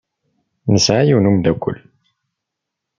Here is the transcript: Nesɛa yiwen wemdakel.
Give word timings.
Nesɛa 0.73 1.07
yiwen 1.07 1.29
wemdakel. 1.29 1.77